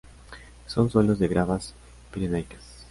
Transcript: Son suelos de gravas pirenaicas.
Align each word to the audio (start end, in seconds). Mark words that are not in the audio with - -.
Son 0.65 0.89
suelos 0.89 1.19
de 1.19 1.27
gravas 1.27 1.75
pirenaicas. 2.11 2.63